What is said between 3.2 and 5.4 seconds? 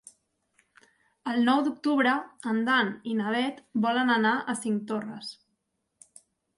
na Bet volen anar a Cinctorres.